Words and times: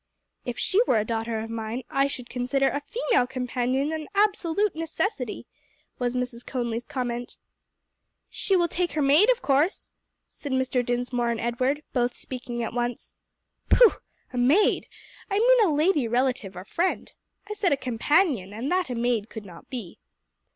"If 0.45 0.57
she 0.57 0.81
were 0.87 0.97
a 0.97 1.05
daughter 1.05 1.39
of 1.41 1.51
mine, 1.51 1.83
I 1.91 2.07
should 2.07 2.27
consider 2.27 2.67
a 2.69 2.81
female 2.81 3.27
companion 3.27 3.93
an 3.93 4.07
absolute 4.15 4.75
necessity," 4.75 5.45
was 5.99 6.15
Mrs. 6.15 6.43
Conly's 6.43 6.81
comment. 6.81 7.37
"She 8.27 8.55
will 8.55 8.67
take 8.67 8.93
her 8.93 9.01
maid 9.03 9.29
of 9.29 9.43
course," 9.43 9.91
said 10.27 10.53
Mr. 10.53 10.83
Dinsmore 10.83 11.29
and 11.29 11.39
Edward, 11.39 11.83
both 11.93 12.15
speaking 12.15 12.63
at 12.63 12.73
once. 12.73 13.13
"Pooh! 13.69 13.93
a 14.33 14.39
maid! 14.39 14.87
I 15.29 15.37
mean 15.37 15.69
a 15.69 15.71
lady 15.71 16.07
relative 16.07 16.55
or 16.55 16.65
friend. 16.65 17.13
I 17.47 17.53
said 17.53 17.71
a 17.71 17.77
companion, 17.77 18.53
and 18.53 18.71
that 18.71 18.89
a 18.89 18.95
maid 18.95 19.29
could 19.29 19.45
not 19.45 19.69
be." 19.69 19.99